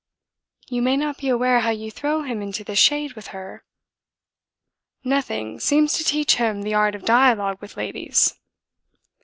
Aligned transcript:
"You 0.67 0.81
may 0.81 0.97
not 0.97 1.19
be 1.19 1.29
aware 1.29 1.59
how 1.59 1.69
you 1.69 1.91
throw 1.91 2.23
him 2.23 2.41
into 2.41 2.63
the 2.63 2.75
shade 2.75 3.13
with 3.13 3.27
her." 3.27 3.63
"Nothing 5.03 5.59
seems 5.59 5.93
to 5.93 6.03
teach 6.03 6.37
him 6.37 6.63
the 6.63 6.73
art 6.73 6.95
of 6.95 7.05
dialogue 7.05 7.61
with 7.61 7.77
ladies." 7.77 8.33